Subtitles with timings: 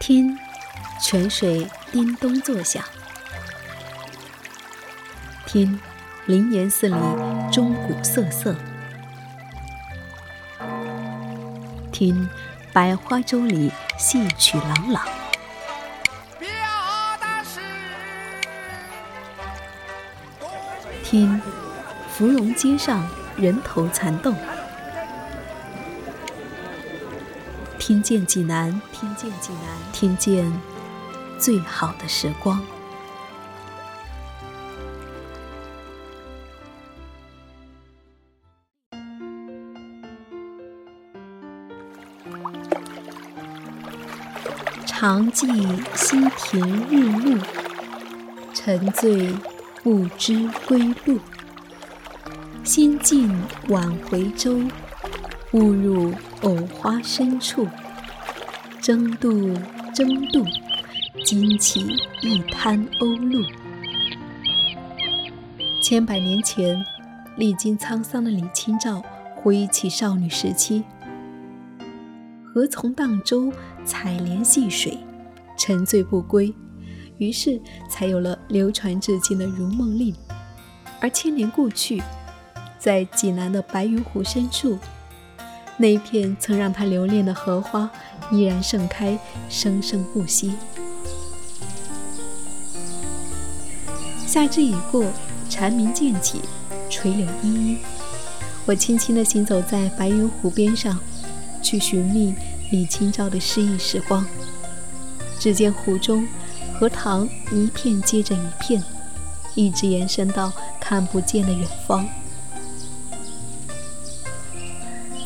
[0.00, 0.36] 听，
[0.98, 2.82] 泉水叮咚作响；
[5.44, 5.78] 听，
[6.24, 6.96] 灵岩寺里
[7.52, 8.54] 钟鼓瑟瑟；
[11.92, 12.26] 听，
[12.72, 15.02] 百花洲里戏曲朗朗；
[21.04, 21.42] 听，
[22.08, 23.06] 芙蓉街上
[23.36, 24.34] 人头攒动。
[27.90, 30.52] 听见济南，听见济南，听见
[31.40, 32.62] 最好的时光。
[44.86, 45.48] 常记
[45.96, 47.40] 溪亭日暮，
[48.54, 49.34] 沉醉
[49.82, 51.18] 不知归路。
[52.62, 53.36] 心尽
[53.68, 54.60] 晚回舟，
[55.50, 57.66] 误入藕花深处。
[58.80, 59.52] 争渡，
[59.94, 60.42] 争渡，
[61.22, 61.86] 惊起
[62.22, 63.44] 一滩鸥鹭。
[65.82, 66.82] 千百年前，
[67.36, 69.02] 历经沧桑的李清照
[69.36, 70.82] 回忆起少女时期，
[72.42, 73.52] 何从荡舟，
[73.84, 74.96] 采莲戏水，
[75.58, 76.54] 沉醉不归，
[77.18, 80.14] 于是才有了流传至今的《如梦令》。
[81.02, 82.02] 而千年过去，
[82.78, 84.78] 在济南的白云湖深处。
[85.80, 87.90] 那一片曾让他留恋的荷花
[88.30, 90.52] 依然盛开，生生不息。
[94.26, 95.06] 夏至已过，
[95.48, 96.42] 蝉鸣渐起，
[96.90, 97.78] 垂柳依依。
[98.66, 100.98] 我轻轻地行走在白云湖边上，
[101.62, 102.34] 去寻觅
[102.70, 104.26] 李清照的诗意时光。
[105.38, 106.28] 只见湖中
[106.78, 108.84] 荷塘一片接着一片，
[109.54, 112.06] 一直延伸到看不见的远方。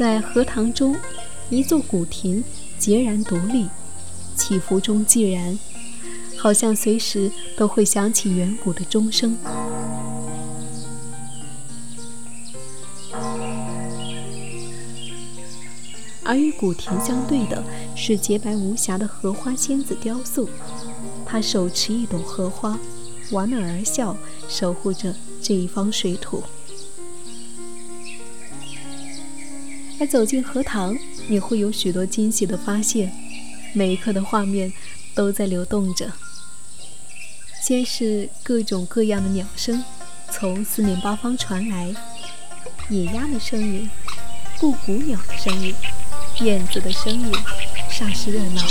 [0.00, 0.96] 在荷塘中，
[1.50, 2.42] 一座古亭
[2.80, 3.68] 孑然独立，
[4.34, 5.58] 起伏中寂然，
[6.38, 9.36] 好像随时都会响起远古的钟声。
[16.24, 17.62] 而与古亭相对的
[17.94, 20.48] 是洁白无瑕的荷花仙子雕塑，
[21.26, 22.78] 她手持一朵荷花，
[23.30, 24.16] 莞尔而笑，
[24.48, 26.42] 守护着这一方水土。
[30.00, 30.96] 在走进荷塘，
[31.28, 33.12] 你会有许多惊喜的发现，
[33.74, 34.72] 每一刻的画面
[35.14, 36.10] 都在流动着。
[37.62, 39.84] 先是各种各样的鸟声
[40.32, 41.94] 从四面八方传来，
[42.88, 43.90] 野鸭的声音、
[44.58, 45.74] 布谷鸟的声音、
[46.40, 47.30] 燕子的声音，
[47.90, 48.62] 煞是热闹。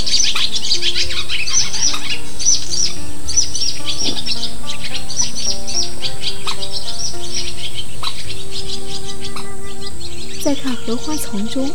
[10.90, 11.70] 荷花丛中，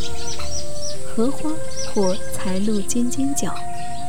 [1.06, 1.48] 荷花
[1.94, 3.54] 或才露尖尖角，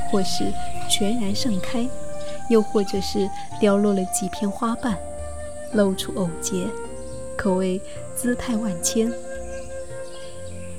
[0.09, 0.51] 或是
[0.89, 1.87] 全然盛开，
[2.49, 3.29] 又或者是
[3.59, 4.97] 凋落了几片花瓣，
[5.73, 6.65] 露出藕节，
[7.37, 7.79] 可谓
[8.15, 9.13] 姿态万千。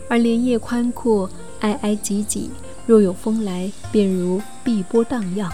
[0.09, 2.51] 而莲叶宽阔，挨挨挤挤，
[2.85, 5.53] 若有风来，便如碧波荡漾。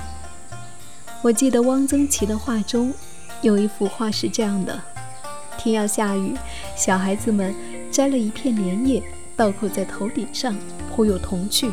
[1.20, 2.94] 我记得汪曾祺的画中
[3.42, 4.80] 有一幅画是这样的：
[5.58, 6.34] 天要下雨，
[6.74, 7.54] 小孩子们。
[7.92, 9.02] 摘了一片莲叶，
[9.36, 10.56] 倒扣在头顶上，
[10.90, 11.70] 颇有童趣。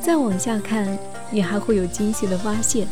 [0.00, 0.96] 再往下看，
[1.32, 2.86] 你还会有惊喜的发现：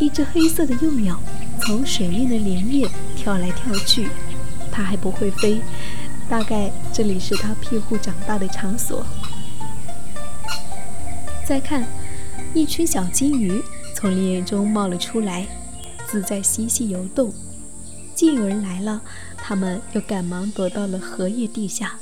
[0.00, 1.20] 一只黑色的幼鸟
[1.60, 4.08] 从水面的莲叶跳来跳去，
[4.72, 5.60] 它还不会飞，
[6.28, 9.06] 大概这里是它庇护长大的场所。
[11.46, 11.86] 再看，
[12.52, 13.62] 一群小金鱼
[13.94, 15.46] 从莲叶中冒了出来，
[16.08, 17.32] 自在嬉戏游动。
[18.24, 19.02] 近有人来了。
[19.36, 21.98] 他们又赶忙躲到了荷叶地下。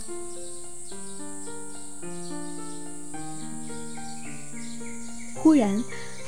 [5.35, 5.83] 忽然，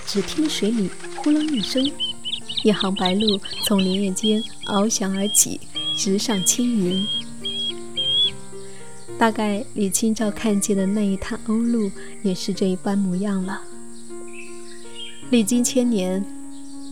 [0.05, 1.88] 只听水里呼隆一声，
[2.65, 5.60] 一行白鹭从莲叶间翱翔而起，
[5.97, 7.06] 直上青云。
[9.16, 11.93] 大概李清照看见的那一滩鸥鹭，
[12.25, 13.62] 也是这一般模样了。
[15.31, 16.25] 历经千年，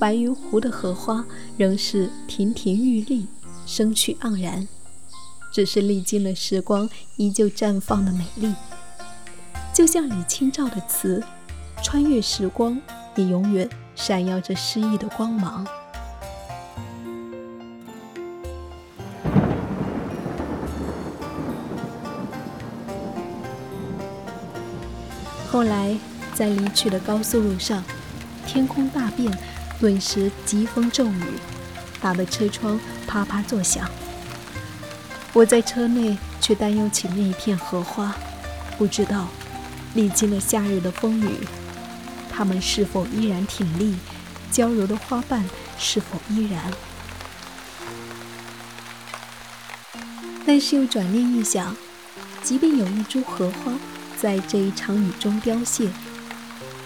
[0.02, 1.24] 白云湖的荷花
[1.56, 3.28] 仍是亭亭玉立。
[3.64, 4.66] 生趣盎然，
[5.52, 8.52] 只是历经了时光，依旧绽放的美丽。
[9.72, 11.22] 就像李清照的词，
[11.84, 12.80] 穿越时光，
[13.14, 15.64] 也永远闪耀着诗意的光芒。
[25.48, 25.96] 后来，
[26.34, 27.84] 在离去的高速路上，
[28.44, 29.32] 天空大变，
[29.82, 31.24] 顿时疾风骤雨。
[32.00, 33.88] 打得车窗啪啪作响，
[35.32, 38.14] 我在车内却担忧起那一片荷花，
[38.76, 39.28] 不知道
[39.94, 41.28] 历经了夏日的风雨，
[42.30, 43.94] 它们是否依然挺立？
[44.50, 45.44] 娇柔的花瓣
[45.78, 46.60] 是否依然？
[50.44, 51.76] 但是又转念一想，
[52.42, 53.72] 即便有一株荷花
[54.20, 55.88] 在这一场雨中凋谢，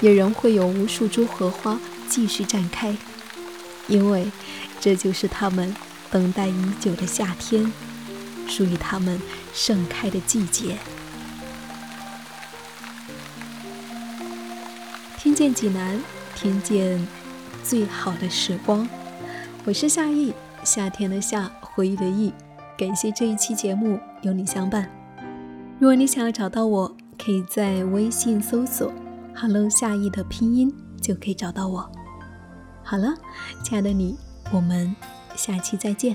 [0.02, 1.78] 也仍会有无数株荷花
[2.16, 2.96] 继续绽开，
[3.88, 4.32] 因为
[4.80, 5.76] 这就是他们
[6.10, 7.70] 等待已久的夏天，
[8.48, 9.20] 属于他们
[9.52, 10.78] 盛开的季节。
[15.18, 16.00] 听见济南，
[16.34, 17.06] 听见
[17.62, 18.88] 最好的时光。
[19.66, 20.32] 我是夏意，
[20.64, 22.32] 夏天的夏，回忆的忆。
[22.78, 24.90] 感谢这一期节目有你相伴。
[25.78, 28.90] 如果你想要找到我，可以在微信搜索
[29.34, 31.92] “hello 夏意”的拼音，就可以找到我。
[32.88, 33.12] 好了，
[33.64, 34.16] 亲爱的你，
[34.52, 34.94] 我们
[35.34, 36.14] 下期再见。